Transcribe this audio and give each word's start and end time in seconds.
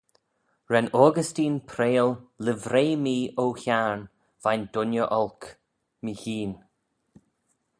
"Ren 0.67 0.89
Augustine 0.93 1.59
prayal 1.59 2.23
""Livrey 2.39 2.95
mee, 2.97 3.35
O 3.37 3.45
Hiarn, 3.53 4.01
veih'n 4.43 4.65
dooinney 4.73 5.05
olk– 5.21 5.49
meehene." 6.07 6.57